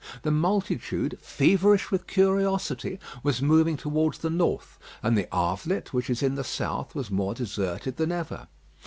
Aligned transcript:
The 0.23 0.31
multitude, 0.31 1.19
feverish 1.21 1.91
with 1.91 2.07
curiosity, 2.07 2.97
was 3.21 3.39
moving 3.39 3.77
towards 3.77 4.17
the 4.17 4.31
north; 4.31 4.79
and 5.03 5.15
the 5.15 5.27
Havelet, 5.31 5.93
which 5.93 6.09
is 6.09 6.23
in 6.23 6.33
the 6.33 6.43
south, 6.43 6.95
was 6.95 7.11
more 7.11 7.35
deserted 7.35 7.97
than 7.97 8.11
ever. 8.11 8.47